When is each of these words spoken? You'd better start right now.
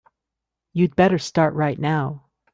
You'd 0.73 0.95
better 0.95 1.19
start 1.19 1.53
right 1.53 1.77
now. 1.77 2.25